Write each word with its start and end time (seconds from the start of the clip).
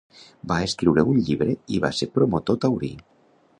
Va 0.51 0.55
escriure 0.67 1.03
un 1.11 1.19
llibre 1.27 1.55
i 1.77 1.83
va 1.85 1.93
ser 2.01 2.11
promotor 2.17 2.61
taurí. 2.67 2.93